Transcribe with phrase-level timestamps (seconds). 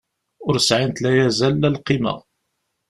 [0.47, 2.13] Ur sɛint la azal la lqima.